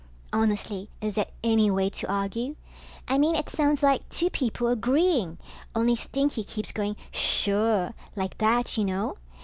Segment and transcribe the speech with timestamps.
[0.33, 2.55] Honestly, is that any way to argue?
[3.07, 5.37] I mean it sounds like two people agreeing,
[5.75, 9.17] only Stinky keeps going suuure, like that, you know?